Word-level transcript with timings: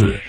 次。 0.00 0.20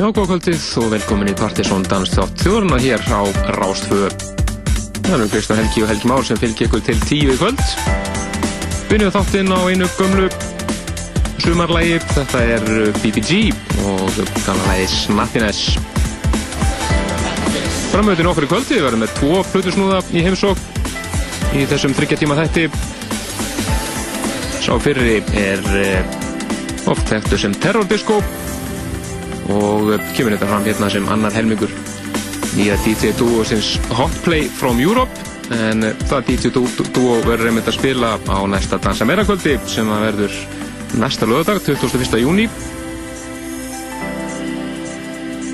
Rástvö 0.00 0.16
Góðkvöldið 0.16 0.62
og 0.80 0.86
velkomin 0.94 1.28
í 1.28 1.32
Partiðsson 1.36 1.82
Dansþátt 1.84 2.40
þjóðurna 2.40 2.78
hér 2.80 3.02
á 3.12 3.20
Rástföðu. 3.52 4.06
Það 5.04 5.12
eru 5.12 5.26
Kristján 5.28 5.58
Helgi 5.60 5.82
og 5.84 5.90
Helgi 5.90 6.08
Már 6.08 6.24
sem 6.24 6.40
fylgir 6.40 6.70
ykkur 6.70 6.84
til 6.86 7.02
tíu 7.04 7.34
í 7.34 7.36
kvöld. 7.36 7.60
Byrjuð 8.88 9.12
þáttinn 9.18 9.52
á 9.52 9.60
einu 9.68 9.90
gömlu 9.98 10.30
sumarlægi. 11.44 12.00
Þetta 12.14 12.42
er 12.56 12.64
BBG 13.02 13.42
og 13.84 14.16
gamla 14.46 14.70
lægi 14.70 14.88
Snappiness. 14.94 15.76
Framöðin 17.92 18.32
okkur 18.32 18.48
í 18.48 18.52
kvöldi, 18.54 18.80
við 18.80 18.88
verðum 18.88 19.04
með 19.04 19.16
tvo 19.20 19.44
plutusnúða 19.52 20.00
í 20.16 20.24
heimsók 20.24 20.68
í 21.52 21.68
þessum 21.68 21.92
þryggja 22.00 22.22
tíma 22.24 22.40
þætti. 22.40 22.70
Sá 24.64 24.72
fyrri 24.80 25.20
er 25.44 25.74
eh, 25.76 26.20
oft 26.88 27.04
þekktu 27.12 27.44
sem 27.44 27.60
Terror 27.60 27.84
Disco 27.84 28.22
og 29.50 29.90
kemur 30.16 30.34
þetta 30.36 30.48
fram 30.50 30.66
hérna 30.66 30.90
sem 30.92 31.08
annar 31.10 31.34
helmingur 31.34 31.72
nýja 32.56 32.78
DJ 32.84 33.12
Duo 33.18 33.44
sinns 33.46 33.76
Hotplay 33.94 34.48
from 34.60 34.80
Europe 34.82 35.28
en 35.54 35.86
það 36.06 36.26
DJ 36.28 36.52
Duo 36.54 37.18
verður 37.26 37.50
einmitt 37.50 37.70
að 37.70 37.78
spila 37.78 38.16
á 38.18 38.38
næsta 38.50 38.78
Dansa 38.82 39.06
Meira 39.08 39.26
kvöldi 39.26 39.56
sem 39.70 39.90
að 39.90 40.06
verður 40.08 40.36
næsta 41.00 41.28
lögadag 41.30 41.62
21. 41.66 42.18
júni 42.22 42.48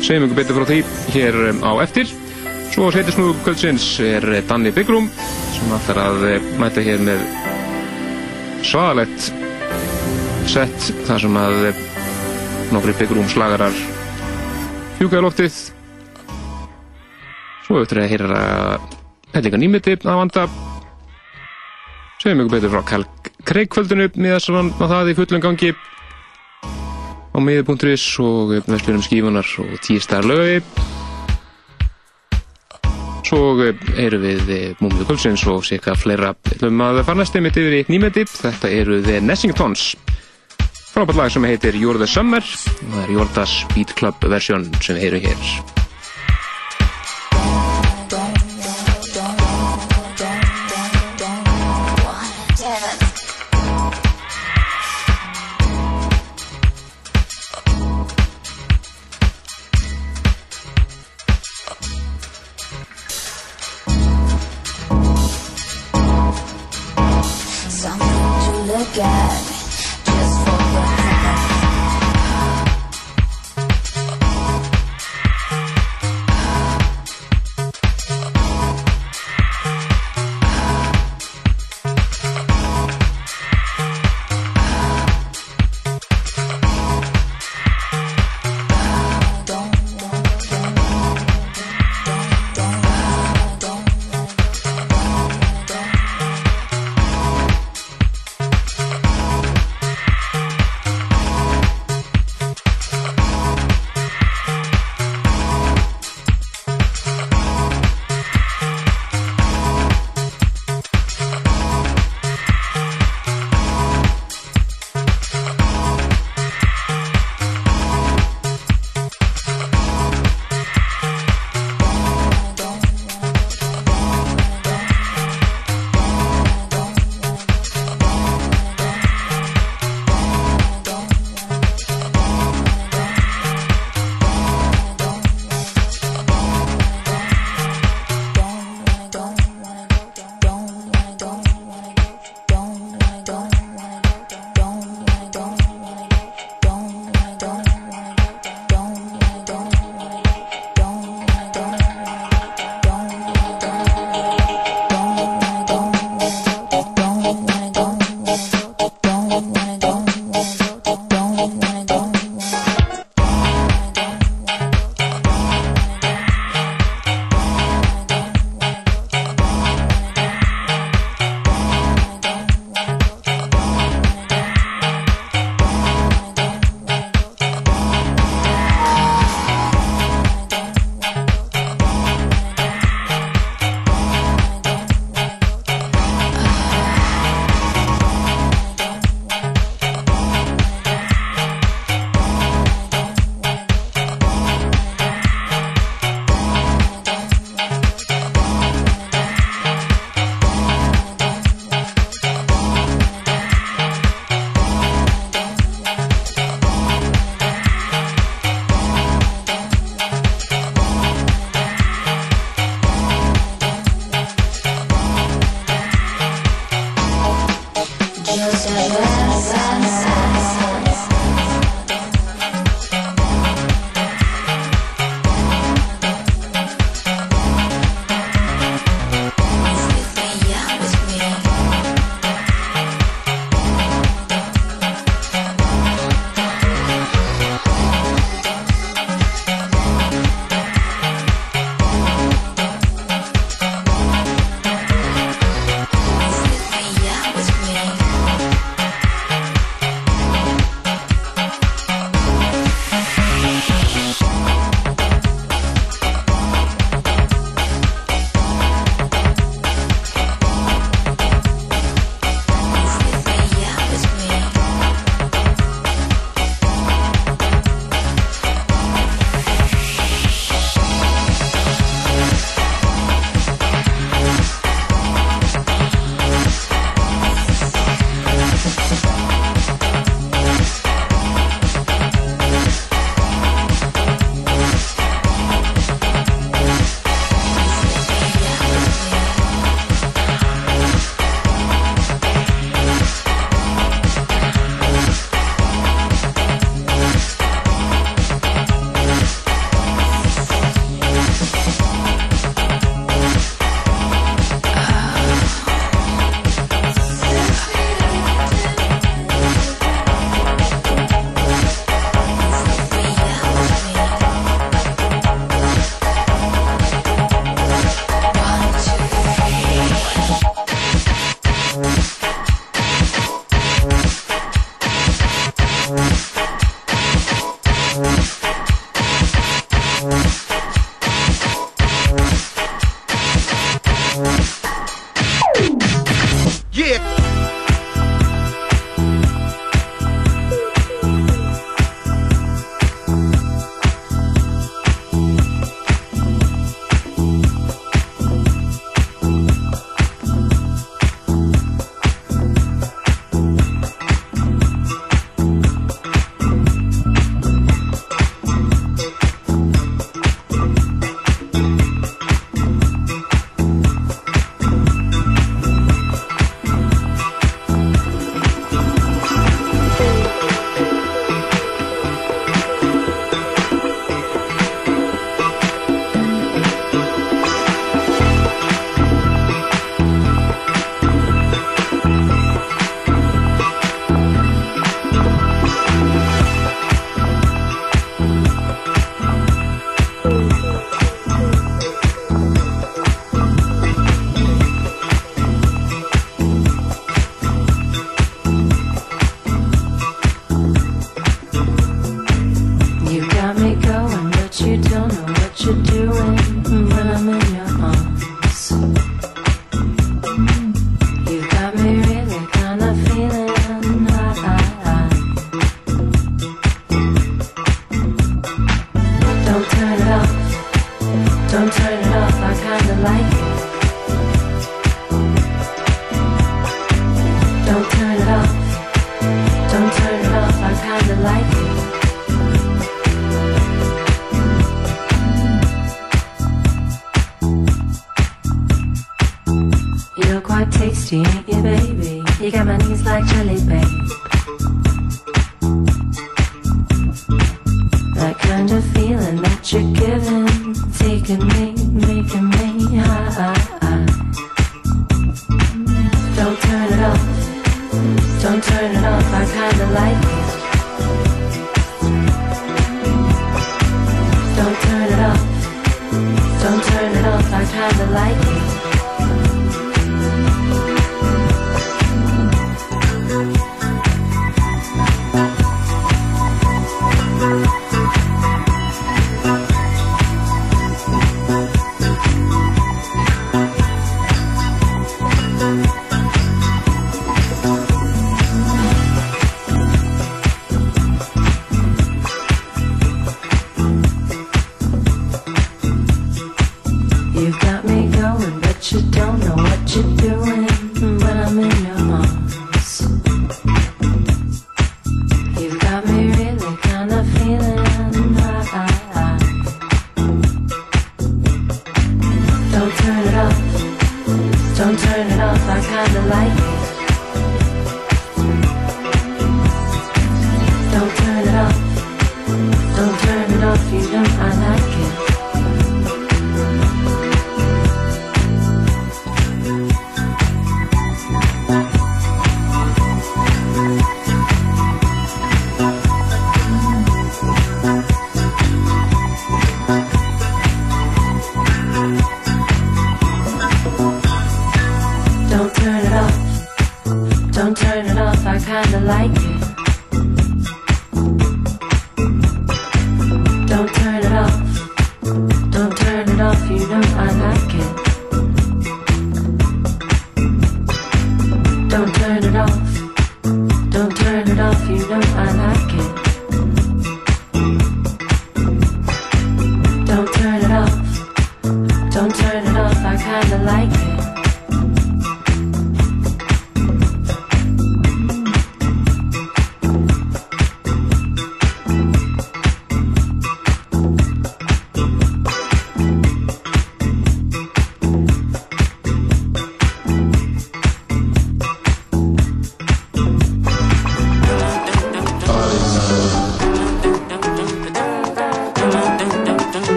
segjum 0.00 0.26
ykkur 0.26 0.38
betur 0.40 0.58
frá 0.58 0.66
því 0.70 0.80
hér 1.14 1.40
á 1.62 1.72
eftir 1.84 2.10
svo 2.70 2.90
setjum 2.94 3.30
við 3.30 3.44
kvöldsins 3.44 3.86
er 4.06 4.26
Danni 4.48 4.72
Byggrum 4.74 5.10
sem 5.56 5.76
ætlar 5.76 6.02
að 6.06 6.26
mæta 6.62 6.82
hér 6.86 7.02
með 7.06 7.22
svaðalett 8.66 9.30
sett 10.50 10.90
þar 11.06 11.22
sem 11.22 11.38
að 11.38 11.58
nokkri 12.74 12.94
byggrúmslagarar 12.98 13.74
fjúka 15.00 15.16
í 15.16 15.22
loftið. 15.24 15.54
Svo 17.64 17.78
eftir 17.80 18.02
að 18.02 18.10
hýrra 18.12 18.40
pellinga 19.32 19.60
nýmiti 19.62 19.94
að 19.96 20.18
vanda. 20.18 20.42
Segjum 22.20 22.42
ykkur 22.42 22.56
betur 22.58 22.74
frá 22.74 22.82
Kalk 22.90 23.30
Kreikvöldinu 23.48 24.10
miðasarann 24.20 24.74
á 24.76 24.84
það 24.84 25.12
í 25.12 25.16
fullum 25.16 25.44
gangi. 25.46 25.72
Á 27.32 27.38
miði.is 27.40 28.04
og 28.20 28.52
vestlunum 28.68 29.06
skífunar 29.06 29.48
og 29.64 29.72
tístar 29.86 30.28
lögi. 30.28 30.60
Svo 33.24 33.40
eru 33.62 34.18
við 34.20 34.52
múmið 34.82 35.06
kvöldsins 35.06 35.46
og 35.48 35.64
sér 35.64 35.96
fleira. 35.96 36.34
Um 36.66 36.84
að 36.84 37.06
mitt 37.40 37.56
yfir 37.56 37.78
í 37.78 37.84
nýmiti 37.88 38.26
þetta 38.28 38.68
eru 38.82 39.00
The 39.06 39.22
Nessingtons 39.24 39.94
frábært 41.00 41.16
lag 41.16 41.30
sem 41.32 41.44
heitir 41.48 41.76
You're 41.80 41.96
the 41.96 42.06
Summer. 42.06 42.44
Og 42.44 42.92
það 42.92 43.02
er 43.06 43.16
Jórdas 43.16 43.58
Beat 43.72 43.96
Club 43.96 44.30
versjón 44.32 44.68
sem 44.84 44.98
við 44.98 45.06
heyrum 45.06 45.28
hér 45.30 45.79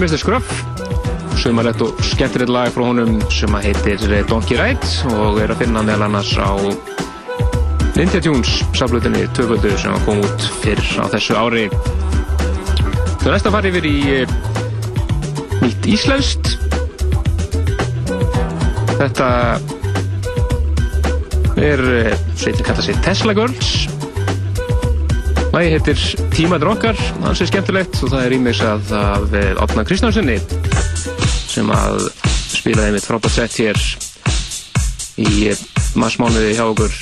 Lagandi 0.00 0.16
Mr. 0.16 0.18
Scruff. 0.18 0.50
Sumarlegt 1.36 1.82
og 1.84 1.98
skemmtilegt 2.00 2.48
lag 2.48 2.70
frá 2.72 2.86
honum 2.86 3.18
sem 3.32 3.52
að 3.52 3.66
heitir 3.68 4.14
Donkey 4.30 4.56
Ride 4.56 5.12
og 5.12 5.40
er 5.42 5.52
að 5.52 5.60
finna 5.60 5.82
meðal 5.84 6.06
annars 6.06 6.30
á 6.40 6.56
Ninja 7.98 8.22
Tunes 8.24 8.62
saflutinni 8.72 9.26
töföldu 9.36 9.74
sem 9.76 9.92
kom 10.06 10.22
út 10.24 10.46
fyrr 10.62 10.80
á 10.96 11.04
þessu 11.12 11.36
ári. 11.36 11.66
Það 13.20 13.28
næsta 13.34 13.52
fari 13.52 13.74
yfir 13.74 13.90
í 13.90 13.94
eh, 14.14 14.34
nýtt 15.60 15.92
íslenskt. 15.92 16.54
Þetta 18.96 19.30
er 21.60 21.84
sveitin 22.40 22.64
kalla 22.64 22.88
sig 22.88 23.04
Tesla 23.04 23.36
Girls 23.36 23.99
Lægi 25.50 25.70
heitir 25.74 26.02
Tímaður 26.30 26.70
okkar, 26.76 26.98
hans 27.24 27.40
er 27.42 27.48
skemmtilegt 27.50 27.96
og 28.04 28.12
það 28.12 28.22
er 28.22 28.34
ímins 28.36 28.60
að 28.62 28.92
af 28.94 29.32
Opna 29.64 29.82
Kristjánssoni 29.88 30.36
sem 31.50 31.72
að 31.74 32.04
spilaði 32.54 32.94
mitt 32.94 33.08
frábært 33.08 33.34
sett 33.34 33.56
hér 33.58 33.80
í 35.18 35.50
massmánuði 35.98 36.54
hjá 36.54 36.68
okkur 36.68 36.94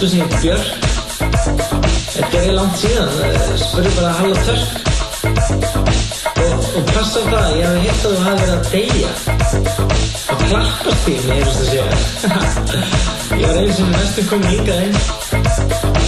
stelpu 0.00 0.08
sem 0.08 0.20
heit 0.20 0.40
Björk. 0.40 0.68
Þetta 2.10 2.38
er 2.40 2.52
langt 2.56 2.76
síðan, 2.80 3.08
spurði 3.60 3.90
bara 3.96 4.08
að 4.10 4.18
halla 4.20 4.38
törk. 4.46 4.70
Og, 6.40 6.52
og 6.78 6.84
passa 6.94 7.18
á 7.20 7.24
það, 7.28 7.48
ég 7.58 7.64
hef 7.66 7.76
hitt 7.84 8.00
að 8.00 8.10
þú 8.10 8.20
hafi 8.24 8.38
verið 8.40 8.54
að 8.54 8.62
deyja. 8.70 9.12
Og 10.30 10.36
klappast 10.46 11.02
því 11.04 11.14
með 11.16 11.32
heyrðust 11.36 11.60
að 11.60 11.66
segja. 11.70 11.86
Ég 13.40 13.46
var 13.46 13.56
einu 13.60 13.72
sem 13.76 13.88
næstu 13.94 14.22
komið 14.28 14.50
hingað 14.54 14.80
inn. 14.84 14.96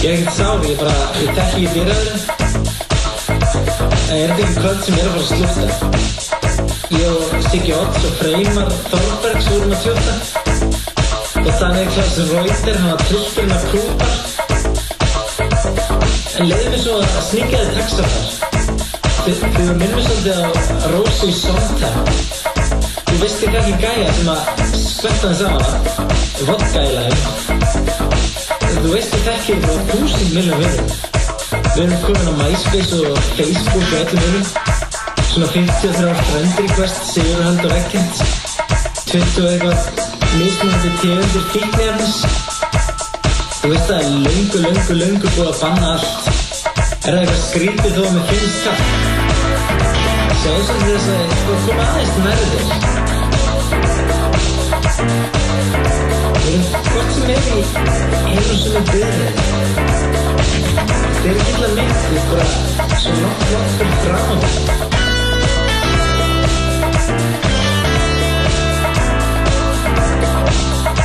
Ég 0.03 0.09
er 0.09 0.13
ekkert 0.13 0.35
sár, 0.37 0.57
ég 0.67 0.75
bara 0.81 0.95
ég 1.21 1.29
tekki 1.37 1.59
í 1.63 1.67
dýraður 1.73 2.07
en 4.13 4.17
er 4.19 4.33
ekki 4.35 4.45
kvöld 4.59 4.81
sem 4.83 4.95
er 4.99 5.05
að 5.07 5.13
fara 5.13 5.23
að 5.23 5.29
slúta 5.31 5.65
ég 6.99 7.07
og 7.09 7.49
Siggi 7.49 7.73
Otts 7.79 8.05
og 8.05 8.17
Freymar 8.19 8.69
Þorbergs 8.91 9.47
vorum 9.49 9.73
að 9.73 9.85
tjóta 9.87 10.42
og 11.43 11.53
þannig 11.59 11.87
Reuter 12.31 12.77
hann 12.79 12.91
var 12.93 13.01
trillurinn 13.07 13.55
að 13.57 13.63
krúpar 13.71 14.13
en 16.39 16.49
leiði 16.49 16.69
mig 16.73 16.81
svo 16.81 16.93
að 16.99 17.21
sníkja 17.27 17.59
þið 17.59 17.71
texta 17.77 18.03
þar. 18.13 18.27
Þið 19.23 19.37
voru 19.55 19.73
minnum 19.79 20.01
svolítið 20.03 20.35
á 20.35 20.51
Rósu 20.91 21.27
í 21.29 21.35
Sondheim 21.37 22.07
Þú 23.07 23.19
veist 23.21 23.43
ekki 23.45 23.59
ekki 23.61 23.75
gæja 23.79 24.09
sem 24.17 24.31
að 24.33 24.41
skvetta 24.81 25.29
hann 25.29 25.37
saman 25.39 25.63
vodka 26.49 26.83
í 26.83 26.91
lagum 26.97 27.23
Þú 28.81 28.91
veist 28.91 29.15
ekki 29.15 29.31
ekki 29.37 29.57
frá 29.63 29.75
þúsund 29.93 30.35
miljón 30.35 30.59
vinnum 30.65 30.91
Við 31.63 31.83
erum 31.85 32.03
komin 32.03 32.31
á 32.31 32.33
MySpace 32.41 32.99
og 32.99 33.33
Facebook 33.39 33.87
og 33.87 33.99
öllum 34.01 34.23
vinnum 34.27 34.45
Svona 35.31 35.51
53 35.55 36.15
friend 36.27 36.63
request 36.65 37.11
Sigur 37.13 37.43
Hald 37.47 37.63
og 37.63 37.77
Ekkert 37.79 38.25
20 39.13 39.45
og 39.45 39.53
eitthvað 39.53 40.02
mismunandi 40.39 40.89
tegundir 41.01 41.43
fíknefnis 41.53 42.17
Þú 43.63 43.67
veist 43.71 43.87
það 43.87 43.99
er 43.99 44.07
löngu, 44.25 44.57
löngu, 44.65 44.93
löngu 44.99 45.27
búið 45.37 45.49
að 45.53 45.59
banna 45.61 45.87
allt. 45.93 46.23
Er 47.03 47.11
það 47.13 47.19
eitthvað 47.21 47.41
skrítið 47.43 47.91
þó 47.95 48.01
að 48.03 48.13
mér 48.15 48.25
finnst 48.29 48.61
það? 48.65 48.77
Sjáðu 50.41 50.63
sem 50.67 50.79
þess 50.83 51.07
að 51.13 51.21
sko 51.39 51.53
koma 51.63 51.83
aðeins 51.93 52.15
nærður 52.25 52.63
Við 56.43 56.51
erum 56.51 56.67
hvort 56.89 57.11
sem 57.15 57.27
er 57.31 57.39
í 57.39 57.63
einu 58.33 58.55
sem 58.59 58.75
er 58.75 58.85
byrðið 58.91 59.35
Þeir 61.23 61.31
eru 61.31 61.43
illa 61.53 61.69
mitt, 61.79 61.99
við 62.11 62.23
bara 62.33 62.47
svo 62.99 63.11
langt, 63.21 63.43
langt 63.53 63.73
fyrir 63.79 63.97
fram 64.03 64.83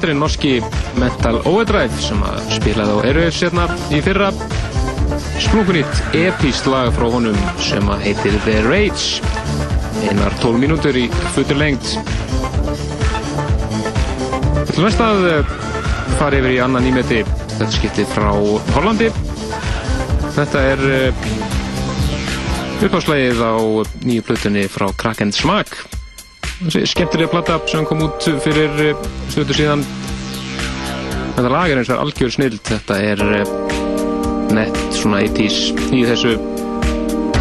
Þetta 0.00 0.14
er 0.14 0.16
norski 0.16 0.50
Metal 0.96 1.38
Overdrive 1.44 1.98
sem 2.00 2.22
spilaði 2.54 2.92
á 2.96 2.98
Airwaves 3.04 3.40
hérna 3.44 3.66
í 3.92 3.98
fyrra. 4.00 4.30
Splunkunýtt 5.44 6.16
epíst 6.16 6.64
lag 6.72 6.88
frá 6.96 7.04
honum 7.12 7.36
sem 7.60 7.84
heitir 8.00 8.38
The 8.46 8.62
Rage. 8.64 9.20
Einar 10.08 10.32
12 10.40 10.62
mínútur 10.62 10.96
í 10.96 11.02
futur 11.34 11.60
lengt 11.60 11.84
Við 14.64 14.72
ætlum 14.72 14.88
næst 14.88 15.04
að 15.04 15.28
eh, 15.34 15.52
fara 16.16 16.40
yfir 16.40 16.54
í 16.54 16.58
annan 16.64 16.88
nýmeti 16.88 17.20
þetta 17.26 17.68
skiptið 17.76 18.08
frá 18.14 18.30
Hollandi. 18.72 19.12
Þetta 20.38 20.64
er 20.70 20.86
eh, 20.96 21.24
uppáslægið 22.88 23.44
á 23.44 23.52
nýju 24.08 24.24
plutunni 24.30 24.64
frá 24.72 24.88
Kraken 24.96 25.36
Smack 25.36 25.69
skemmtilega 26.68 27.30
platta 27.32 27.58
sem 27.70 27.86
kom 27.88 28.02
út 28.04 28.26
fyrir 28.44 28.82
eh, 28.84 29.04
stötu 29.32 29.56
síðan. 29.56 29.84
Þetta 31.36 31.52
lag 31.52 31.72
er 31.72 31.80
eins 31.80 31.92
og 31.92 32.02
algjör 32.04 32.34
snild 32.34 32.60
þetta 32.68 32.98
er 33.00 33.22
eh, 33.40 33.54
nett 34.56 34.80
svona 34.96 35.22
80's 35.24 35.92
í 35.96 36.04
þessu. 36.08 36.36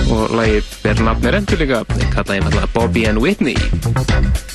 Og 0.10 0.32
lagið 0.34 0.72
ber 0.86 1.04
nafni 1.06 1.36
rendur 1.36 1.62
líka. 1.62 1.84
Kallaði 2.16 2.46
maður 2.48 2.72
Bobby 2.74 3.06
and 3.10 3.22
Whitney 3.22 4.49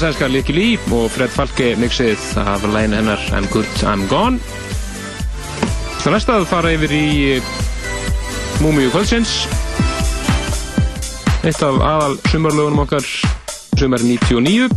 Er 0.00 0.12
sænska 0.12 0.26
Licky 0.26 0.52
Lee 0.52 0.78
og 0.96 1.10
Fred 1.12 1.28
Falke 1.28 1.74
mixið 1.76 2.38
af 2.40 2.62
lægin 2.72 2.94
hennar 2.96 3.20
I'm 3.36 3.52
Good, 3.52 3.82
I'm 3.84 4.06
Gone. 4.08 4.38
Það 6.00 6.14
næsta 6.14 6.36
að 6.40 6.46
fara 6.48 6.70
yfir 6.72 6.94
í 6.96 7.08
Múmiu 8.62 8.88
kvöldsins. 8.94 9.34
Eitt 11.44 11.60
af 11.60 11.76
aðal 11.84 12.16
sumarlögunum 12.30 12.80
okkar 12.86 13.04
sumar 13.76 14.00
99. 14.00 14.70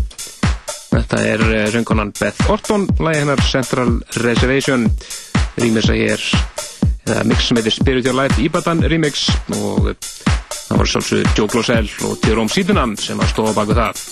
Þetta 0.92 1.22
er 1.24 1.46
eh, 1.54 1.72
söngkonan 1.72 2.12
Beth 2.20 2.52
Orton, 2.52 2.90
lægi 3.00 3.24
hennar 3.24 3.46
Central 3.48 4.02
Reservation, 4.26 4.90
rýmisa 5.56 5.96
hér, 5.96 6.28
eða 7.08 7.24
mix 7.32 7.48
sem 7.48 7.62
heitir 7.62 7.78
Spiritual 7.80 8.20
Life 8.26 8.44
Ibadan 8.44 8.84
remix 8.92 9.30
og 9.56 9.94
Það 10.64 10.80
var 10.80 10.90
sjálfsög 10.90 11.28
Joe 11.38 11.50
Glosell 11.52 11.90
og 12.08 12.24
Jerome 12.26 12.50
Sydenham 12.50 12.94
sem 12.98 13.20
að 13.22 13.30
stofa 13.30 13.52
baku 13.54 13.76
það. 13.78 14.03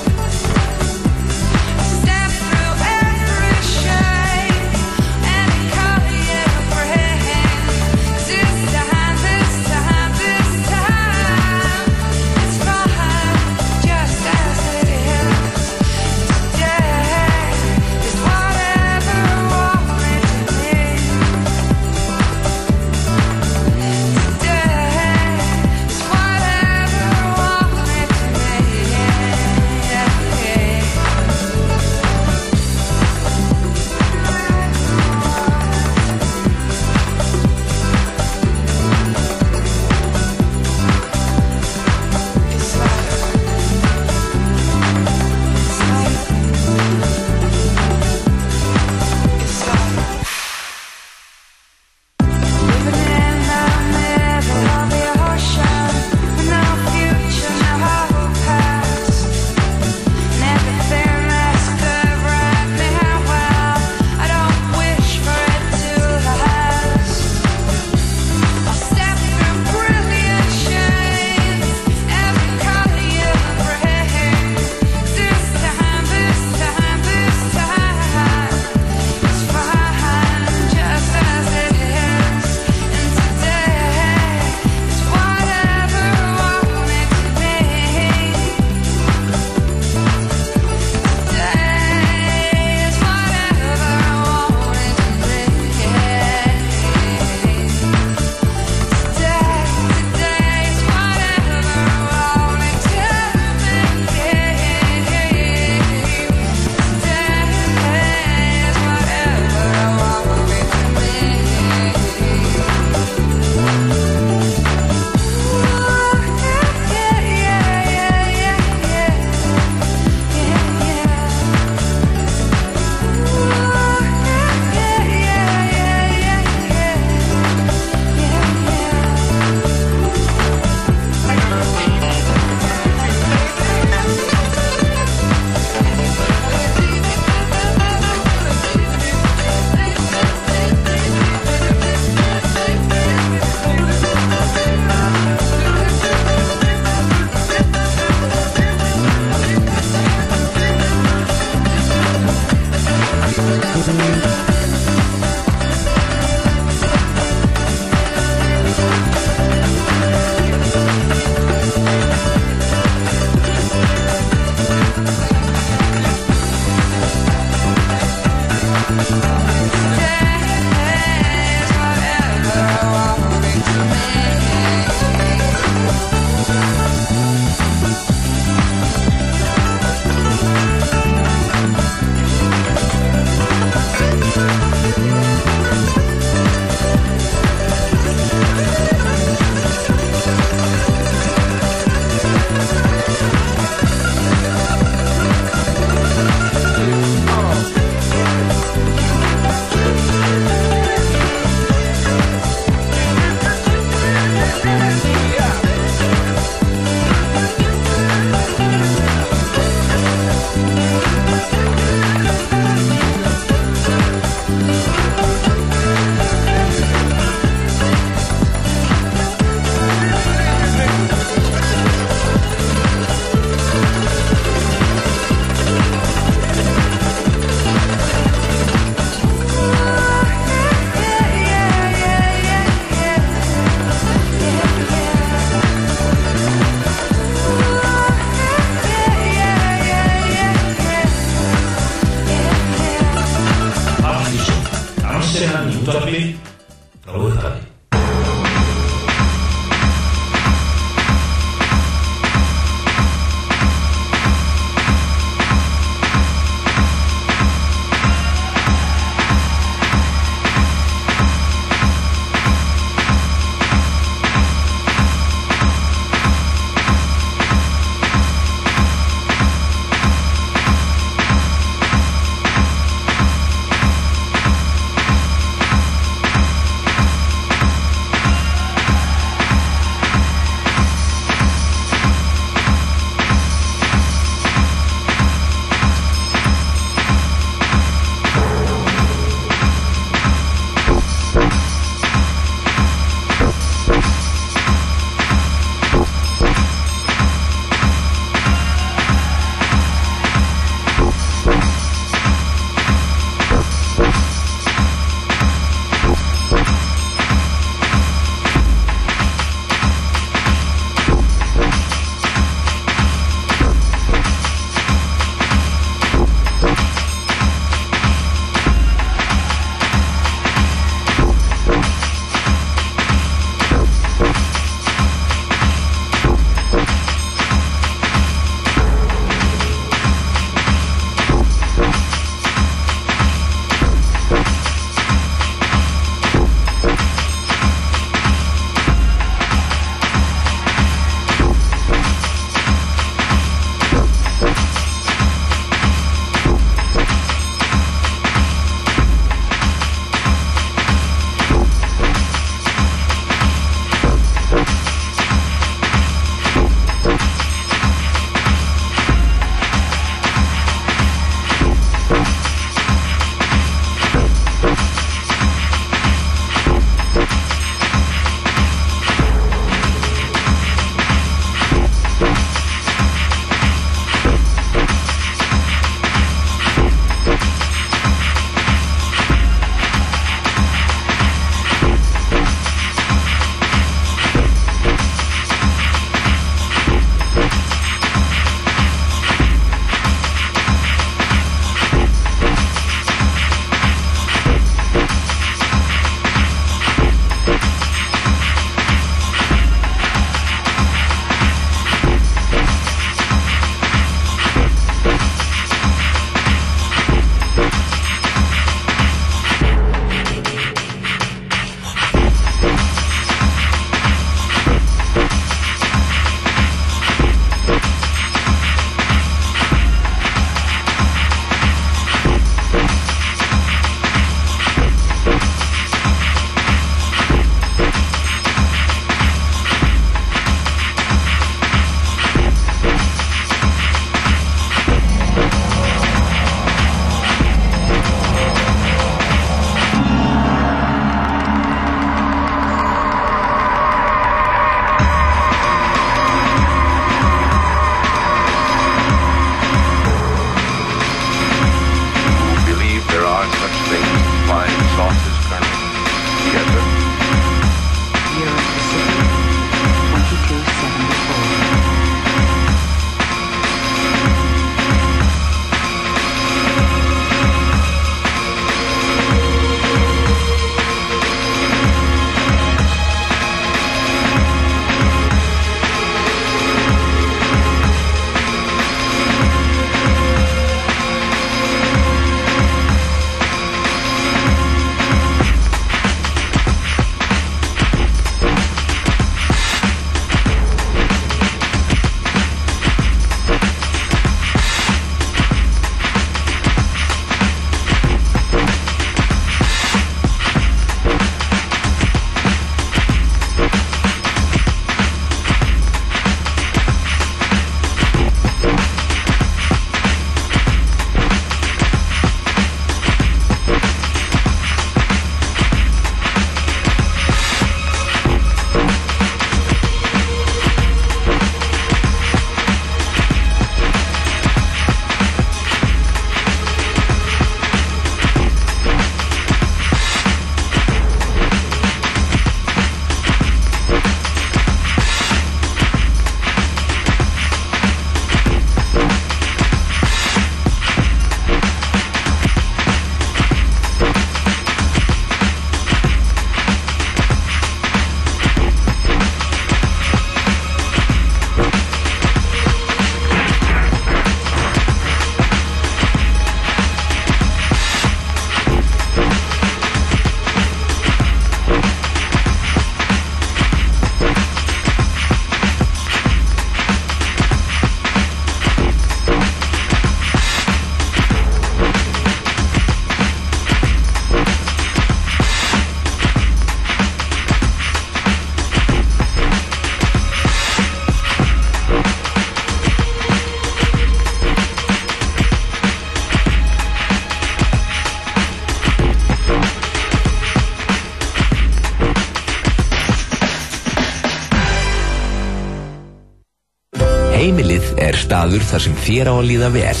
Staður 598.50 598.66
þar 598.66 598.82
sem 598.82 598.94
þér 598.98 599.28
á 599.30 599.34
að 599.38 599.46
líða 599.46 599.68
vel. 599.70 600.00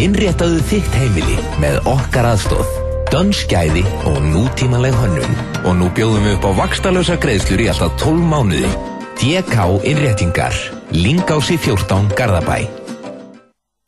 Innréttaðu 0.00 0.60
þitt 0.70 0.94
heimili 0.96 1.36
með 1.60 1.76
okkar 1.90 2.28
aðstóð. 2.30 2.70
Dönskæði 3.12 3.82
og 4.08 4.16
nútímanleg 4.24 4.96
hönnun. 4.96 5.36
Og 5.68 5.76
nú 5.76 5.90
bjóðum 5.92 6.24
við 6.24 6.38
upp 6.38 6.46
á 6.48 6.52
vakstalösa 6.62 7.18
greiðslur 7.20 7.60
í 7.60 7.68
alltaf 7.68 7.92
12 8.00 8.24
mánuði. 8.32 8.72
DK 9.20 9.66
Innréttingar. 9.92 10.56
Lingási 10.96 11.58
14 11.60 12.16
Garðabæ. 12.16 12.64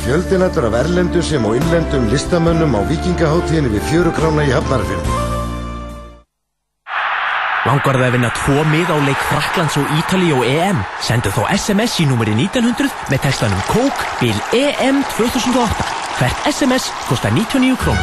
Fjöldin 0.05 0.45
allur 0.45 0.69
af 0.69 0.79
erlendum 0.85 1.25
sem 1.25 1.45
og 1.45 1.57
innlendum 1.57 2.09
listamönnum 2.13 2.77
á 2.77 2.81
vikingaháttíðinni 2.93 3.73
við 3.77 3.89
fjörukrána 3.89 4.49
í 4.49 4.55
Hafnarfjörn. 4.57 5.28
Langar 7.79 7.95
það 7.95 8.09
að 8.09 8.15
vinna 8.17 8.29
tvo 8.35 8.63
mið 8.67 8.89
á 8.91 8.99
leik 9.07 9.21
Fraklands 9.29 9.77
og 9.79 9.91
Ítali 9.95 10.33
og 10.35 10.41
EM? 10.43 10.81
Sendu 10.99 11.31
þá 11.31 11.45
SMS 11.55 11.93
í 12.03 12.07
númeri 12.11 12.33
1900 12.35 12.91
með 13.07 13.21
textanum 13.23 13.61
KÓK 13.69 14.01
bil 14.19 14.35
EM 14.59 14.99
2008. 15.13 15.85
Hvert 16.19 16.49
SMS 16.51 16.89
kostar 17.07 17.31
99 17.37 17.79
krónur. 17.79 18.03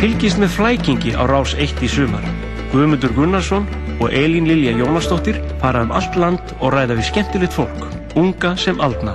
Fylgist 0.00 0.42
með 0.42 0.50
flækingi 0.56 1.14
á 1.14 1.22
rás 1.30 1.54
1 1.54 1.86
í 1.86 1.92
sumar. 1.94 2.26
Guðmundur 2.74 3.14
Gunnarsson 3.14 3.70
og 4.00 4.10
Elín 4.10 4.50
Lilja 4.50 4.74
Jónasdóttir 4.80 5.38
fara 5.62 5.86
um 5.86 5.94
allt 5.94 6.18
land 6.18 6.42
og 6.58 6.74
ræða 6.74 6.98
við 6.98 7.12
skemmtilegt 7.12 7.54
fólk, 7.54 7.86
unga 8.18 8.56
sem 8.58 8.82
aldna. 8.82 9.14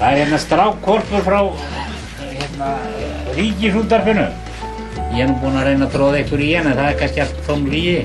Það 0.00 0.08
er 0.08 0.22
hérna 0.24 0.40
strákkorpur 0.40 1.28
frá 1.28 1.40
ríkisútarfinu. 3.36 4.26
Ég 5.16 5.22
er 5.24 5.30
nú 5.30 5.36
búinn 5.42 5.58
að 5.60 5.68
reyna 5.70 5.86
að 5.86 5.94
tróða 5.96 6.22
ykkur 6.24 6.42
í 6.44 6.50
henni, 6.56 6.74
það 6.76 6.88
er 6.90 6.98
kannski 7.00 7.22
allt 7.24 7.38
tóm 7.46 7.66
lígi. 7.70 7.98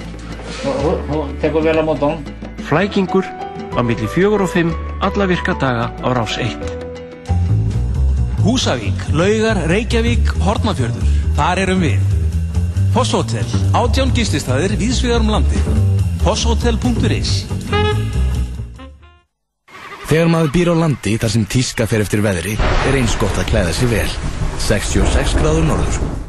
Þú 0.62 1.24
tekur 1.42 1.66
vel 1.66 1.80
á 1.80 1.84
mót 1.88 2.04
honum. 2.04 2.22
Flækingur 2.68 3.28
á 3.76 3.82
milli 3.84 4.08
fjögur 4.12 4.46
og 4.46 4.52
fimm 4.52 4.72
alla 5.02 5.28
virka 5.28 5.56
daga 5.60 5.90
á 6.04 6.10
rás 6.16 6.38
1. 6.38 6.82
Húsavík, 8.42 8.98
Laugar, 9.14 9.60
Reykjavík, 9.70 10.34
Hortnafjörður. 10.42 11.10
Þar 11.38 11.62
erum 11.66 11.84
við. 11.86 12.12
Posshótel, 12.92 13.46
átján 13.78 14.12
gististæðir 14.16 14.76
víðsvegar 14.80 15.24
um 15.24 15.32
landi. 15.36 15.62
Posshotel.is 16.26 17.46
Þegar 20.12 20.28
maður 20.28 20.50
býr 20.52 20.74
á 20.74 20.76
landi 20.76 21.16
þar 21.16 21.32
sem 21.38 21.48
tíska 21.48 21.88
fer 21.88 22.04
eftir 22.04 22.20
veðri 22.26 22.58
er 22.60 23.00
eins 23.00 23.16
gott 23.22 23.38
að 23.40 23.48
klæða 23.54 23.78
sig 23.78 23.94
vel. 23.94 24.10
66 24.72 25.36
gráður 25.36 25.66
norður. 25.68 26.21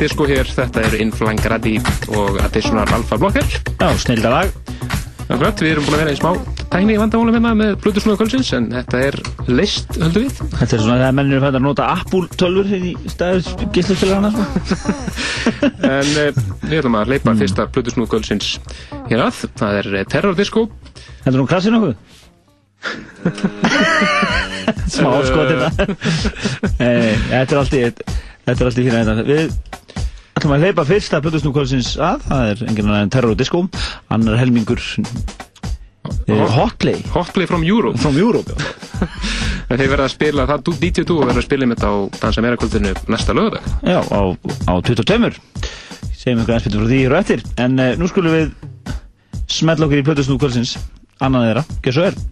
Disco 0.00 0.24
hér, 0.28 0.48
þetta 0.48 0.86
er 0.88 0.96
Inflang 1.04 1.40
Raddi 1.52 1.76
og 2.16 2.40
Additional 2.44 2.88
Alpha 2.96 3.20
Blocker. 3.20 3.60
Já, 3.76 3.90
snilda 4.00 4.32
lag. 4.32 4.56
Akkurat, 5.30 5.60
við 5.60 5.76
erum 5.76 5.86
búin 5.86 5.98
að 5.98 6.04
vera 6.04 6.16
í 6.16 6.18
smá 6.18 6.32
tækni 6.70 6.94
í 6.94 6.98
vandamálum 7.00 7.34
hérna 7.34 7.50
með 7.58 7.72
Bluetooth 7.82 8.18
kvöldsins, 8.18 8.50
en 8.54 8.68
þetta 8.70 8.98
er 9.08 9.16
list, 9.50 9.88
höldum 9.98 10.22
við. 10.26 10.34
Þetta 10.54 10.76
er 10.76 10.80
svona 10.84 10.98
þegar 11.00 11.16
mennir 11.18 11.40
fætt 11.42 11.56
að 11.58 11.64
nota 11.64 11.84
Apple 11.96 12.26
tölfur 12.38 12.84
í 12.90 12.92
staðis 13.10 13.48
gísluspilarana 13.74 14.30
sko. 14.34 14.44
En 15.90 16.08
uh, 16.20 16.28
við 16.62 16.76
ætlum 16.78 16.98
að 17.00 17.10
leipa 17.14 17.30
fyrsta 17.40 17.62
Bluetooth 17.72 18.10
kvöldsins 18.12 18.46
hér 19.10 19.20
að, 19.26 19.34
það 19.58 19.72
er 19.80 19.86
eh, 19.98 20.06
Terror 20.12 20.34
Disco. 20.38 20.60
Þetta 21.24 21.32
er 21.32 21.40
nú 21.40 21.46
krassin 21.50 21.78
okkur? 21.80 21.94
Smá 24.94 25.10
skot 25.26 25.50
þetta. 25.50 25.68
Þetta 26.78 27.42
er 27.42 27.58
allt 27.58 27.74
í 27.76 27.78
þetta 27.90 28.56
er 28.56 28.66
allt 28.70 28.80
í 28.80 28.86
fína 28.86 29.02
þetta. 29.04 29.24
Við 29.26 29.44
ætlum 30.40 30.54
að 30.56 30.62
hleypa 30.64 30.84
fyrsta 30.88 31.18
Bluetooth-núkvöldsins 31.20 31.88
að, 32.00 32.22
það 32.24 32.50
er 32.50 32.60
enginn 32.70 32.86
annar 32.86 33.02
en 33.04 33.10
Terror 33.12 33.34
Disco, 33.36 33.58
annar 34.14 34.38
helmingur 34.40 34.80
eh, 34.80 36.40
Hotplay. 36.54 37.02
Hotplay 37.12 37.48
from 37.50 37.66
Europe. 37.66 38.00
From 38.00 38.16
Europe, 38.16 38.48
já. 38.48 38.70
Þeir 39.68 39.90
verða 39.92 40.06
að 40.06 40.14
spila, 40.14 40.46
það 40.48 40.72
er 40.72 40.80
DJ2 40.86 41.18
og 41.18 41.28
verða 41.28 41.42
að 41.42 41.46
spila 41.46 41.68
með 41.68 41.82
þetta 41.82 41.92
á 41.92 41.96
Dansa 42.22 42.44
Meira 42.46 42.60
kvöldinu 42.62 42.94
næsta 43.12 43.36
lögadag. 43.36 43.68
Já, 43.84 44.00
á, 44.00 44.20
á 44.64 44.72
22. 44.88 45.30
Segjum 46.22 46.42
ykkur 46.42 46.56
betur 46.56 46.80
frá 46.80 46.88
því 46.88 47.04
hér 47.04 47.14
og 47.14 47.20
eftir. 47.20 47.46
En 47.60 47.76
uh, 47.76 47.92
nú 48.00 48.08
skulum 48.08 48.38
við 48.38 48.50
smetla 49.60 49.90
okkur 49.90 50.00
í 50.00 50.06
Bluetooth-núkvöldsins, 50.08 50.78
annað 51.20 51.50
þeirra, 51.50 51.68
gjör 51.84 51.98
svo 51.98 52.08
er. 52.08 52.22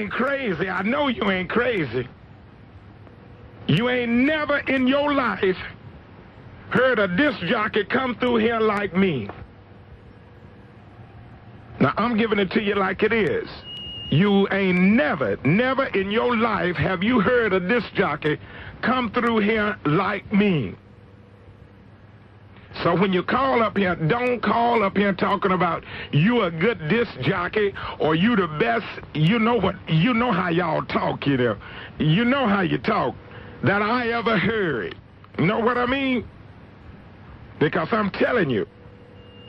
Ain't 0.00 0.12
crazy. 0.12 0.68
I 0.68 0.82
know 0.82 1.08
you 1.08 1.30
ain't 1.30 1.50
crazy. 1.50 2.08
You 3.68 3.88
ain't 3.88 4.10
never 4.10 4.58
in 4.58 4.86
your 4.86 5.12
life 5.14 5.56
heard 6.70 6.98
a 6.98 7.08
disc 7.08 7.38
jockey 7.46 7.84
come 7.84 8.16
through 8.16 8.36
here 8.36 8.60
like 8.60 8.96
me. 8.96 9.28
Now 11.80 11.92
I'm 11.96 12.16
giving 12.16 12.38
it 12.38 12.50
to 12.52 12.62
you 12.62 12.74
like 12.74 13.02
it 13.02 13.12
is. 13.12 13.48
You 14.10 14.48
ain't 14.50 14.78
never, 14.78 15.36
never 15.44 15.86
in 15.86 16.10
your 16.10 16.36
life 16.36 16.76
have 16.76 17.02
you 17.02 17.20
heard 17.20 17.52
a 17.52 17.60
disc 17.60 17.92
jockey 17.94 18.38
come 18.82 19.10
through 19.12 19.38
here 19.38 19.76
like 19.84 20.32
me. 20.32 20.74
So 22.82 22.98
when 22.98 23.12
you 23.12 23.22
call 23.22 23.62
up 23.62 23.76
here, 23.76 23.94
don't 23.94 24.40
call 24.40 24.82
up 24.82 24.96
here 24.96 25.12
talking 25.12 25.52
about 25.52 25.84
you 26.12 26.42
a 26.42 26.50
good 26.50 26.88
disc 26.88 27.10
jockey 27.20 27.74
or 27.98 28.14
you 28.14 28.36
the 28.36 28.46
best. 28.58 28.86
You 29.14 29.38
know 29.38 29.56
what? 29.56 29.76
You 29.88 30.14
know 30.14 30.32
how 30.32 30.48
y'all 30.48 30.82
talk, 30.82 31.26
you 31.26 31.36
know. 31.36 31.58
You 31.98 32.24
know 32.24 32.46
how 32.48 32.62
you 32.62 32.78
talk 32.78 33.14
that 33.64 33.82
I 33.82 34.08
ever 34.12 34.38
heard. 34.38 34.96
Know 35.38 35.58
what 35.58 35.76
I 35.76 35.84
mean? 35.84 36.26
Because 37.58 37.88
I'm 37.92 38.10
telling 38.10 38.48
you, 38.48 38.66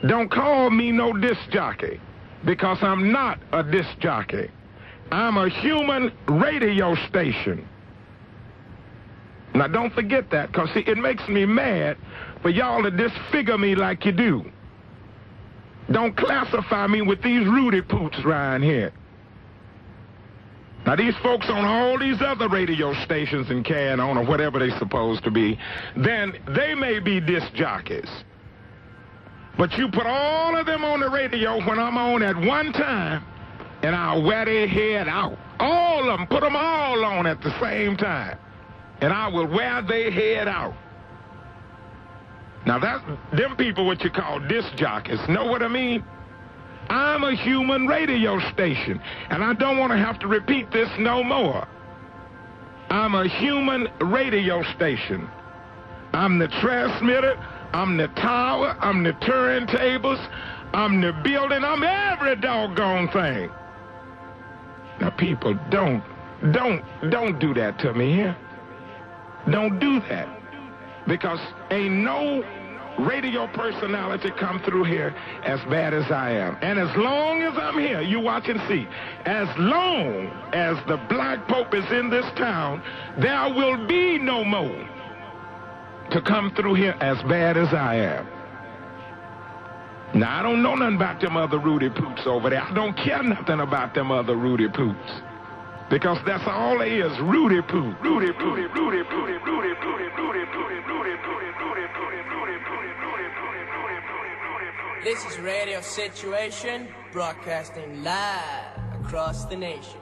don't 0.06 0.30
call 0.30 0.68
me 0.68 0.92
no 0.92 1.12
disc 1.14 1.40
jockey 1.50 2.00
because 2.44 2.78
I'm 2.82 3.12
not 3.12 3.38
a 3.52 3.62
disc 3.62 3.98
jockey. 3.98 4.50
I'm 5.10 5.38
a 5.38 5.48
human 5.48 6.12
radio 6.26 6.94
station. 7.08 7.66
Now 9.54 9.66
don't 9.66 9.92
forget 9.92 10.30
that, 10.30 10.50
because 10.50 10.70
see, 10.72 10.80
it 10.86 10.98
makes 10.98 11.26
me 11.28 11.44
mad 11.44 11.98
for 12.40 12.48
y'all 12.48 12.82
to 12.82 12.90
disfigure 12.90 13.58
me 13.58 13.74
like 13.74 14.04
you 14.04 14.12
do. 14.12 14.44
Don't 15.90 16.16
classify 16.16 16.86
me 16.86 17.02
with 17.02 17.22
these 17.22 17.46
Rudy 17.46 17.82
poots 17.82 18.18
around 18.24 18.62
here. 18.62 18.92
Now 20.86 20.96
these 20.96 21.14
folks 21.22 21.48
on 21.48 21.64
all 21.64 21.98
these 21.98 22.20
other 22.22 22.48
radio 22.48 22.92
stations 23.04 23.50
and 23.50 23.64
can 23.64 24.00
on 24.00 24.16
or 24.16 24.24
whatever 24.24 24.58
they're 24.58 24.76
supposed 24.78 25.22
to 25.24 25.30
be, 25.30 25.58
then 25.96 26.32
they 26.48 26.74
may 26.74 26.98
be 26.98 27.20
disc 27.20 27.52
jockeys. 27.54 28.08
But 29.58 29.72
you 29.74 29.88
put 29.90 30.06
all 30.06 30.56
of 30.56 30.66
them 30.66 30.82
on 30.82 31.00
the 31.00 31.10
radio 31.10 31.58
when 31.66 31.78
I'm 31.78 31.98
on 31.98 32.22
at 32.22 32.36
one 32.36 32.72
time, 32.72 33.22
and 33.82 33.94
I'll 33.94 34.22
wear 34.22 34.46
their 34.46 34.66
head 34.66 35.08
out. 35.08 35.36
All 35.60 36.10
of 36.10 36.18
them, 36.18 36.26
put 36.26 36.40
them 36.40 36.56
all 36.56 37.04
on 37.04 37.26
at 37.26 37.42
the 37.42 37.56
same 37.60 37.96
time 37.96 38.38
and 39.02 39.12
I 39.12 39.26
will 39.26 39.46
wear 39.46 39.82
their 39.82 40.10
head 40.10 40.48
out. 40.48 40.74
Now 42.64 42.78
that's 42.78 43.02
them 43.32 43.56
people 43.56 43.84
what 43.84 44.02
you 44.02 44.10
call 44.10 44.38
disc 44.38 44.74
jockeys. 44.76 45.18
Know 45.28 45.46
what 45.46 45.62
I 45.62 45.68
mean? 45.68 46.04
I'm 46.88 47.24
a 47.24 47.34
human 47.34 47.86
radio 47.86 48.38
station, 48.52 49.00
and 49.28 49.42
I 49.42 49.54
don't 49.54 49.78
want 49.78 49.92
to 49.92 49.98
have 49.98 50.20
to 50.20 50.28
repeat 50.28 50.70
this 50.70 50.88
no 50.98 51.24
more. 51.24 51.66
I'm 52.90 53.14
a 53.14 53.26
human 53.26 53.88
radio 54.00 54.62
station. 54.74 55.28
I'm 56.12 56.38
the 56.38 56.48
transmitter, 56.48 57.36
I'm 57.72 57.96
the 57.96 58.08
tower, 58.08 58.76
I'm 58.80 59.02
the 59.02 59.14
turntables, 59.14 60.24
I'm 60.74 61.00
the 61.00 61.12
building, 61.24 61.64
I'm 61.64 61.82
every 61.82 62.36
doggone 62.36 63.08
thing. 63.08 63.50
Now 65.00 65.10
people 65.10 65.58
don't, 65.70 66.04
don't, 66.52 66.84
don't 67.10 67.38
do 67.38 67.54
that 67.54 67.78
to 67.80 67.94
me 67.94 68.12
here. 68.12 68.36
Don't 69.50 69.78
do 69.78 70.00
that. 70.08 70.28
Because 71.06 71.40
ain't 71.70 71.94
no 71.94 72.44
radio 72.98 73.46
personality 73.48 74.30
come 74.38 74.60
through 74.64 74.84
here 74.84 75.14
as 75.44 75.60
bad 75.70 75.94
as 75.94 76.10
I 76.10 76.30
am. 76.32 76.56
And 76.60 76.78
as 76.78 76.94
long 76.96 77.42
as 77.42 77.54
I'm 77.56 77.78
here, 77.78 78.00
you 78.02 78.20
watch 78.20 78.48
and 78.48 78.60
see, 78.68 78.86
as 79.24 79.48
long 79.58 80.26
as 80.52 80.76
the 80.86 80.98
black 81.08 81.48
pope 81.48 81.74
is 81.74 81.90
in 81.90 82.10
this 82.10 82.26
town, 82.36 82.82
there 83.18 83.48
will 83.54 83.86
be 83.86 84.18
no 84.18 84.44
more 84.44 84.88
to 86.10 86.22
come 86.22 86.52
through 86.54 86.74
here 86.74 86.96
as 87.00 87.16
bad 87.22 87.56
as 87.56 87.72
I 87.72 87.96
am. 87.96 88.28
Now, 90.14 90.40
I 90.40 90.42
don't 90.42 90.62
know 90.62 90.74
nothing 90.74 90.96
about 90.96 91.20
them 91.22 91.38
other 91.38 91.58
Rudy 91.58 91.88
Poots 91.88 92.22
over 92.26 92.50
there. 92.50 92.62
I 92.62 92.74
don't 92.74 92.94
care 92.94 93.22
nothing 93.22 93.60
about 93.60 93.94
them 93.94 94.10
other 94.10 94.36
Rudy 94.36 94.68
Poots. 94.68 95.22
Because 95.92 96.16
that's 96.24 96.46
all 96.46 96.78
they 96.78 97.00
is, 97.00 97.12
Rudy 97.20 97.60
Poo. 97.60 97.94
Rudy 98.00 98.32
Poo, 98.32 98.56
Rudy 98.56 98.66
Poo, 98.68 98.80
Rudy 98.80 99.04
Poo, 99.04 99.26
Rudy 99.44 99.74
Poo, 99.76 99.92
Rudy 100.00 100.44
Poo, 100.46 100.64
Rudy 100.88 101.16
Poo, 101.20 101.36
Rudy 101.60 101.86
Poo, 101.92 102.08
Rudy 102.08 102.56
Poo, 104.72 105.04
This 105.04 105.22
is 105.26 105.38
Radio 105.38 105.82
Situation, 105.82 106.88
broadcasting 107.12 108.02
live 108.02 109.04
across 109.04 109.44
the 109.44 109.56
nation. 109.56 110.01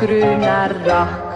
Grunar, 0.00 0.72
rokk. 0.86 1.34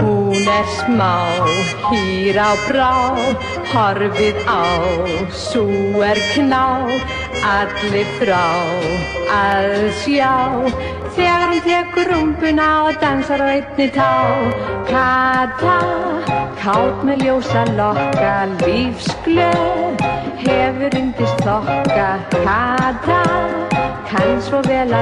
Hún 0.00 0.48
er 0.58 0.66
smá, 0.78 1.14
hýr 1.88 2.36
á 2.38 2.52
brá, 2.66 2.92
horfið 3.72 4.36
á, 4.46 4.62
sú 5.30 5.66
er 6.04 6.20
kná, 6.34 6.66
allir 7.54 8.08
frá 8.18 8.46
að 9.38 9.70
sjá. 10.02 10.34
Þegar 11.14 11.44
hún 11.50 11.60
tekur 11.66 12.10
rumpuna 12.10 12.68
og 12.88 13.00
dansar 13.02 13.44
á 13.44 13.48
einni 13.54 13.88
tá, 13.94 14.12
kata, 14.90 15.78
kátt 16.60 17.04
með 17.06 17.26
ljósa 17.28 17.62
lokka, 17.78 18.34
lífsglöð, 18.64 20.08
hefur 20.42 20.98
yndist 21.00 21.46
þokka, 21.46 22.10
kata, 22.34 23.63
kann 24.14 24.42
svo 24.42 24.62
vel 24.62 24.94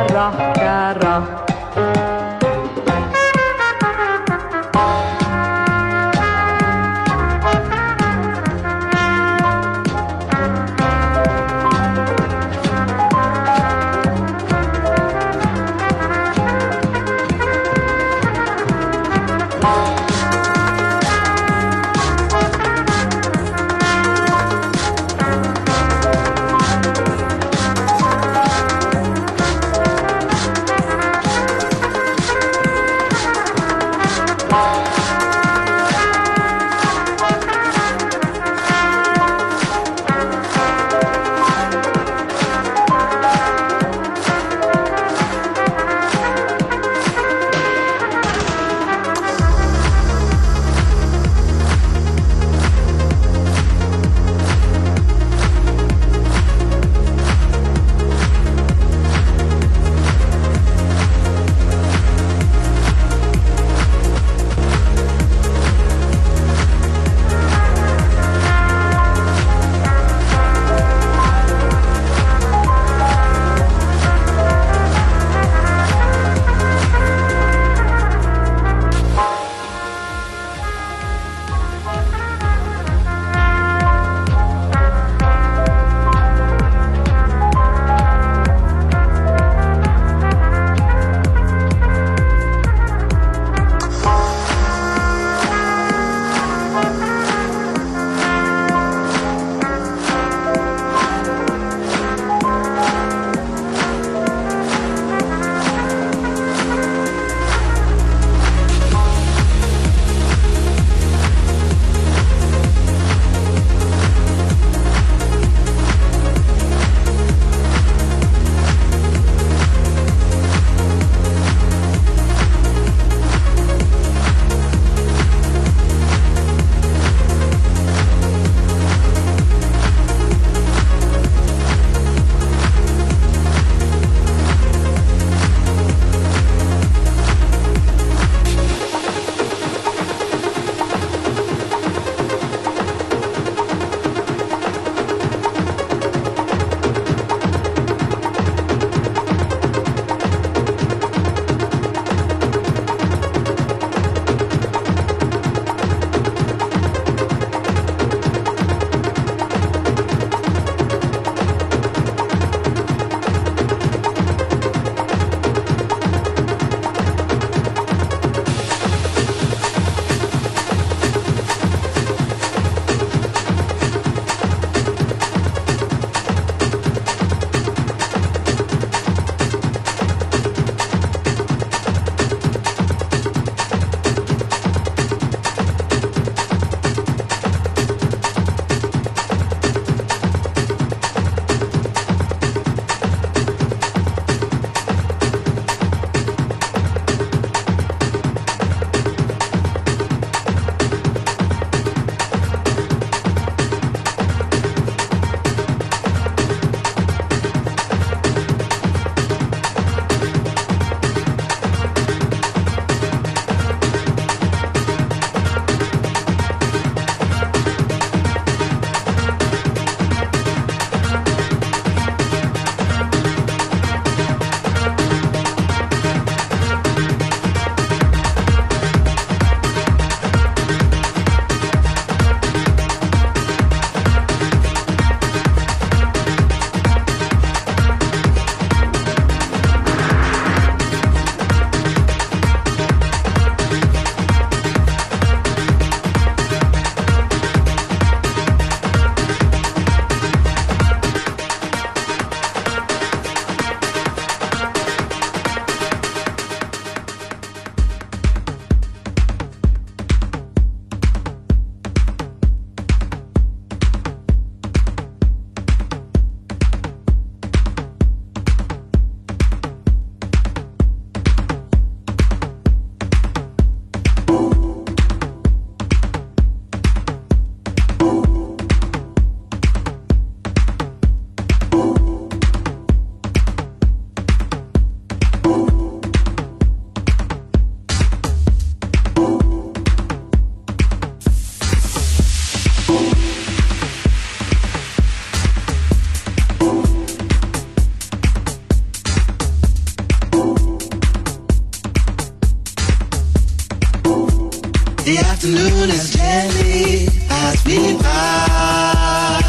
afternoon 305.44 305.90
is 305.90 306.10
gently 306.12 307.08
passed 307.26 307.66
me 307.66 307.96
by. 307.98 309.42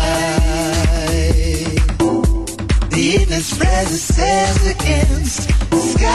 The 2.89 2.97
evening 2.97 3.41
spreads 3.41 3.93
its 3.93 4.01
sails 4.01 4.65
against 4.65 5.49
the 5.69 5.77
sky. 5.77 6.13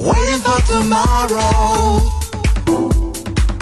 Waiting 0.00 0.40
for 0.40 0.60
tomorrow. 0.72 2.00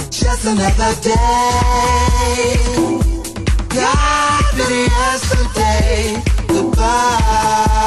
Just 0.09 0.45
another 0.45 0.95
day. 1.03 2.55
God 3.71 4.55
yesterday. 4.71 6.23
Goodbye. 6.47 7.82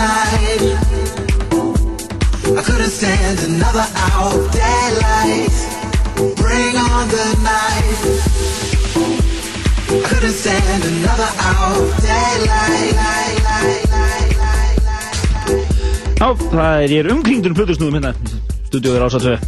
Night. 0.00 0.62
I 2.58 2.62
couldn't 2.66 2.94
stand 3.00 3.38
another 3.50 3.86
hour 4.04 4.28
of 4.38 4.44
daylight. 4.52 5.56
Bring 6.40 6.74
on 6.76 7.04
the 7.16 7.26
night. 7.50 8.00
I 9.90 10.00
couldn't 10.08 10.36
stand 10.42 10.82
another 10.92 11.30
hour 11.46 11.70
of 11.82 11.90
daylight. 12.02 12.96
Já, 16.20 16.26
það 16.36 16.82
er 16.84 16.92
ég 16.92 16.98
er 17.00 17.06
umkringdur 17.14 17.54
um 17.54 17.56
plötusnúðum 17.56 17.94
hérna 17.96 18.10
Stúdíóður 18.68 19.06
ásatsu 19.06 19.38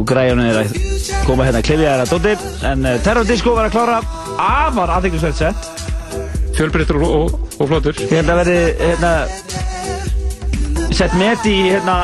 Og 0.00 0.06
græjunum 0.08 0.48
er 0.48 0.62
að 0.62 0.78
koma 1.26 1.44
hérna 1.44 1.60
Klifja 1.60 1.90
er 1.92 2.04
að 2.06 2.14
dóti 2.14 2.32
En 2.64 2.88
uh, 2.88 2.94
Terror 3.04 3.28
Disco 3.28 3.52
var 3.52 3.68
að 3.68 3.76
klára 3.76 3.98
Afar 4.40 4.94
aðeinsvægt 4.96 5.42
sett 5.42 5.68
Fjölbreyttur 6.56 7.02
og, 7.04 7.36
og, 7.58 7.68
flottur 7.68 7.94
Ég 8.06 8.16
held 8.20 8.32
að 8.32 8.40
verði 8.42 8.58
hérna 8.80 9.12
Sett 10.98 11.14
met 11.18 11.46
í 11.46 11.56
hérna 11.68 11.96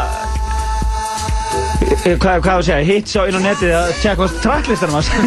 eh, 2.04 2.16
Hvað, 2.20 2.42
hvað 2.44 2.54
að 2.54 2.64
segja, 2.68 2.86
hits 2.90 3.16
á 3.18 3.22
inn 3.24 3.38
á 3.38 3.46
netið 3.48 3.74
að 3.78 3.92
tjekka 4.02 4.30
tracklistanum 4.44 4.98
hans 5.00 5.10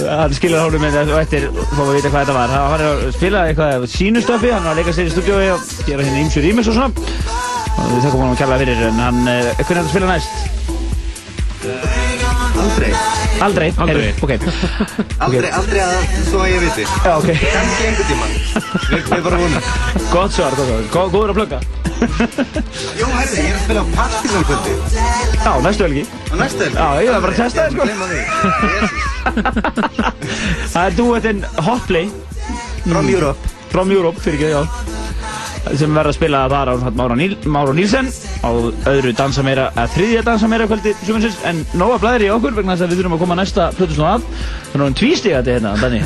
hann 0.00 0.34
skilur 0.34 0.62
hálfum 0.62 0.82
með 0.84 0.96
þessu 0.96 1.14
og 1.14 1.20
eftir 1.20 1.46
fórum 1.50 1.90
við 1.90 1.90
að 1.90 1.98
vita 1.98 2.12
hvað 2.12 2.22
þetta 2.22 2.36
var 2.36 2.52
hann 2.54 2.70
var 2.72 2.84
að 2.86 3.02
spila 3.16 3.42
eitthvað 3.48 3.86
sínustöfi 3.90 4.52
hann 4.54 4.64
var 4.64 4.72
að 4.72 4.80
leika 4.80 4.94
sér 4.96 5.10
í 5.10 5.14
stúdíói 5.14 5.48
og 5.54 5.60
gera 5.88 6.06
hérna 6.06 6.22
ímsur 6.22 6.46
ímis 6.46 6.70
og 6.70 6.78
svona 6.78 6.90
og 7.80 7.92
við 7.94 8.04
þakkum 8.06 8.22
hann 8.24 8.34
að 8.34 8.40
kella 8.42 8.60
fyrir 8.62 8.78
en 8.86 9.02
hann, 9.04 9.20
eh, 9.28 9.50
hvernig 9.50 9.58
er 9.58 9.64
þetta 9.66 9.82
að 9.82 9.92
spila 9.94 10.10
næst? 10.14 10.34
Aldrei. 12.60 12.90
Aldrei? 13.40 13.68
Aldrei. 13.76 14.02
Heyrðu, 14.04 14.24
ok 14.24 14.32
Aldrei, 15.24 15.50
aldrei 15.58 15.80
að 15.84 15.92
svo 16.28 16.42
að 16.44 16.50
ég 16.52 16.64
viti. 16.64 16.84
Já, 17.04 17.12
ok. 17.16 17.28
Kannski 17.40 17.88
einhvern 17.88 18.08
tímann. 18.10 18.32
Við 18.90 19.02
við 19.10 19.22
bara 19.26 19.38
vonum. 19.40 19.62
Gott 20.12 20.32
svar, 20.34 20.52
gott 20.56 20.66
svar, 20.68 20.82
Gó- 20.94 21.10
góður 21.14 21.30
að 21.32 21.38
plugga. 21.40 21.60
Jó, 22.96 23.06
herri, 23.12 23.42
ég 23.44 23.50
er 23.50 23.56
að 23.56 23.64
spila 23.64 23.80
á 23.84 23.86
Partisan 23.96 24.44
kvöldi. 24.48 24.72
Já, 25.44 25.52
næstu 25.66 25.82
helgi. 25.84 26.04
Á 26.30 26.34
næstu 26.40 26.60
helgi? 26.64 26.76
Já, 26.78 26.88
ég 27.04 27.10
var 27.12 27.20
bara 27.20 27.32
að 27.32 27.40
testa 27.42 27.60
Ég 27.60 27.64
það 27.66 27.66
er 27.66 27.72
sko 27.72 27.82
að 27.82 27.86
gleyma 27.88 28.06
því. 28.10 28.20
Það 30.70 30.84
er 30.86 30.92
duettinn 31.00 31.42
Hotplay 31.66 32.06
From 32.86 33.08
Europe. 33.12 33.38
From 33.70 33.92
Europe, 33.92 34.18
fyrir 34.24 34.38
ekki, 34.40 34.50
já. 34.54 34.62
Sem 35.76 35.92
verður 35.92 36.08
að 36.08 36.16
spila 36.16 36.38
þar 36.48 36.70
á 36.72 36.74
Mára, 36.96 37.14
Níl, 37.20 37.34
Mára 37.52 37.74
Nílsen. 37.76 38.08
Á 38.40 38.48
öðru 38.90 39.12
dansa 39.18 39.42
meira, 39.44 39.68
að 39.76 39.92
þriðja 39.98 40.22
dansa 40.24 40.48
meira 40.48 40.64
kvöldi 40.70 40.94
sumansins, 41.04 41.36
en 41.44 41.60
nóga 41.76 41.98
blæðir 42.00 42.24
í 42.30 42.32
okkur 42.32 42.56
vegna 42.56 42.72
þess 42.78 42.86
að 42.88 42.94
við 42.94 43.02
þurfum 43.02 43.16
að 43.18 43.22
koma 43.26 43.36
næsta 43.42 43.68
plötusnóð 43.76 44.08
að 44.14 44.24
þannig 44.72 44.80
að 44.80 44.86
hann 44.86 44.98
tvístigandi 45.02 45.50
hérna, 45.58 45.74
Danni 45.84 46.00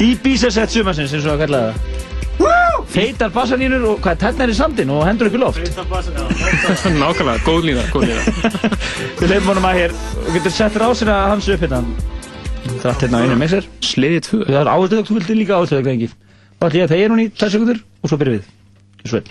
er 0.00 0.06
í, 0.06 0.14
bísasett 0.24 0.72
sumansins 0.72 1.12
eins 1.16 1.26
og 1.26 1.34
að 1.36 1.44
kalla 1.44 1.60
það. 1.66 1.74
Feitar 2.90 3.30
bassanínur 3.30 3.84
og 3.86 4.00
hvað, 4.02 4.16
tætnar 4.24 4.50
í 4.50 4.54
sandin 4.56 4.90
og 4.90 5.04
hendur 5.06 5.28
upp 5.28 5.36
í 5.36 5.40
loft? 5.40 5.60
Nákvæmlega, 7.02 7.36
góð 7.46 7.68
lína, 7.68 7.84
góð 7.92 8.08
lína. 8.08 8.22
Við 9.20 9.28
leifum 9.30 9.52
honum 9.52 9.68
að 9.68 9.78
hér. 9.78 9.94
Og 10.24 10.32
getur 10.34 10.56
sett 10.56 10.78
rásina 10.80 11.18
hans 11.30 11.46
upp 11.52 11.62
hérna. 11.62 11.84
Þrátt 12.80 13.04
hérna 13.06 13.20
á 13.20 13.24
einu 13.28 13.36
mixer. 13.38 13.68
Sliðið 13.84 14.24
tvö. 14.26 14.40
Það 14.48 14.58
er 14.62 14.72
áhersluðögt, 14.72 15.10
þú 15.12 15.18
vildi 15.20 15.38
líka 15.38 15.60
áhersluðögt 15.60 15.92
engi 15.94 16.10
og 16.60 16.66
ætla 16.68 16.80
ég 16.80 16.88
að 16.88 16.92
þegja 16.92 17.12
hún 17.12 17.22
í 17.22 17.28
2 17.40 17.52
sekundur 17.54 17.78
og 17.80 18.10
svo 18.10 18.18
byrjum 18.20 18.40
við. 18.40 18.50
Svo 19.08 19.22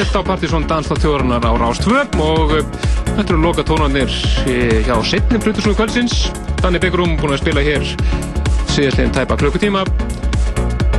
sitt 0.00 0.16
á 0.16 0.24
Partisón 0.24 0.64
Dansla 0.64 0.96
þjóðarinnar 0.96 1.44
á 1.44 1.52
Rástvö 1.60 2.00
og 2.24 2.52
uh, 2.56 2.60
þetta 3.04 3.34
eru 3.34 3.40
loka 3.42 3.64
tónarnir 3.66 4.08
uh, 4.08 4.78
hjá 4.86 4.94
setni 5.04 5.40
Plutusnú 5.42 5.74
kvöldsins. 5.76 6.30
Danni 6.62 6.80
Byggurum 6.80 7.18
búin 7.20 7.34
að 7.34 7.42
spila 7.42 7.64
hér 7.64 7.84
síðastlegin 8.72 9.12
tæpa 9.12 9.36
klukkutíma. 9.40 9.82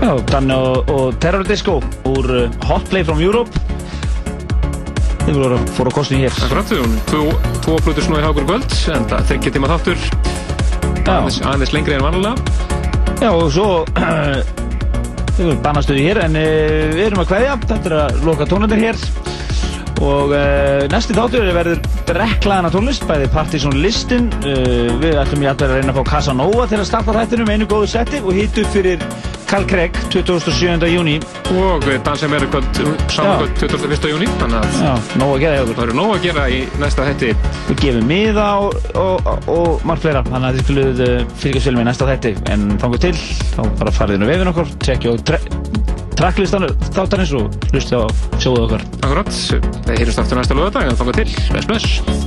Já, 0.03 0.11
Danni 0.29 0.53
og, 0.53 0.91
og 0.93 1.17
Terror 1.23 1.47
Disco 1.47 1.79
úr 2.11 2.29
uh, 2.29 2.59
Hot 2.69 2.85
Play 2.91 3.07
from 3.07 3.23
Europe. 3.23 3.49
Þeir 5.25 5.39
voru 5.39 5.57
að 5.57 5.73
fóra 5.79 5.95
kostinu 5.97 6.21
hér. 6.27 6.37
Akkurat, 6.45 6.75
erum 6.77 6.97
tvo, 7.09 7.79
Plutusnú 7.81 8.21
í 8.21 8.25
hákur 8.25 8.45
kvöld 8.49 8.77
en 8.93 9.09
það 9.09 9.31
þryggja 9.31 9.55
tíma 9.57 9.71
þáttur. 9.73 10.09
Aðeins 11.09 11.73
lengri 11.73 11.97
en 11.97 12.05
vanlega 12.05 12.35
Já, 13.21 13.29
og 13.33 13.49
svo 13.53 13.65
Við 15.37 15.57
bannastuði 15.65 16.05
hér 16.07 16.21
en 16.25 16.37
uh, 16.39 16.87
við 16.91 17.03
erum 17.09 17.23
að 17.23 17.31
kveðja. 17.33 17.57
Þetta 17.65 17.91
er 17.91 17.97
að 18.01 18.23
loka 18.27 18.47
tónundir 18.49 18.81
hér. 18.81 19.01
Og 20.01 20.33
uh, 20.33 20.87
næsti 20.89 21.13
þáttur 21.17 21.51
verður 21.53 21.83
brekklaðana 22.09 22.71
tónlist, 22.73 23.05
bæði 23.09 23.27
Partizón 23.35 23.77
listin. 23.83 24.31
Uh, 24.41 24.95
við 25.03 25.19
ætlum 25.21 25.45
ég 25.45 25.53
að 25.53 25.75
reyna 25.75 25.93
að 25.93 26.01
fá 26.01 26.15
Casanova 26.15 26.65
til 26.71 26.81
að 26.81 26.89
starta 26.89 27.17
þættinum 27.19 27.51
með 27.51 27.61
einu 27.61 27.69
góðu 27.75 27.93
setti 27.93 28.23
og 28.23 28.33
hýtt 28.37 28.63
upp 28.63 28.73
fyrir 28.73 29.05
Carl 29.51 29.65
Craig 29.67 29.91
27. 30.09 30.87
júni 30.87 31.17
og 31.59 31.83
dansa 32.05 32.27
meira 32.31 32.47
saman 33.11 33.49
kvöld 33.57 33.57
21. 33.59 34.05
júni 34.13 34.29
þannig 34.39 34.61
að 34.63 35.73
það 35.75 35.81
eru 35.83 35.95
nóg 35.97 36.13
að 36.15 36.21
gera 36.23 36.45
í 36.47 36.61
næsta 36.79 37.03
hætti 37.09 37.33
Við 37.67 37.81
gefum 37.81 38.07
miða 38.07 38.45
og, 38.63 38.77
og, 38.95 39.27
og, 39.27 39.49
og 39.51 39.83
margt 39.87 40.05
fleira 40.05 40.23
þannig 40.29 40.47
að 40.47 40.55
þið 40.55 40.63
skuluð 40.65 41.03
uh, 41.03 41.17
fylgjast 41.43 41.67
vel 41.67 41.75
með 41.81 41.87
næsta 41.89 42.07
þætti. 42.07 42.31
En 42.53 42.63
þangu 42.79 43.01
til, 43.03 43.11
þá 43.55 43.61
bara 43.81 43.95
farið 43.95 44.19
inn 44.19 44.27
á 44.27 44.31
vefin 44.31 44.51
okkur 44.53 44.73
tjekkja 44.85 45.13
á 45.13 45.15
tra 45.31 45.41
tracklistan 46.21 46.67
þáttarins 46.93 47.31
og 47.39 47.55
hlustu 47.71 47.97
á 47.97 48.05
sjóðu 48.37 48.67
okkar. 48.67 48.85
Akkurat, 49.01 49.31
það 49.87 49.95
heyrjumst 49.95 50.21
aftur 50.25 50.41
næsta 50.41 50.59
lögadag 50.59 50.91
en 50.91 50.99
þangu 50.99 51.17
til, 51.17 51.31
bless 51.49 51.71
bless 51.71 52.20